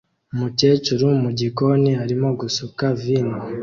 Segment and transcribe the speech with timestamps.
[0.33, 3.37] Umukecuru mu gikoni arimo gusuka vino